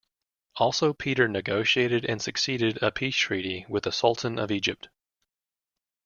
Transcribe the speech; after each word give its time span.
Also 0.55 0.93
Peter 0.93 1.27
negotiated 1.27 2.05
and 2.05 2.19
succeeded 2.19 2.81
a 2.81 2.91
peace 2.91 3.15
treaty 3.15 3.67
with 3.69 3.83
the 3.83 3.91
Sultan 3.91 4.39
of 4.39 4.49
Egypt. 4.49 4.89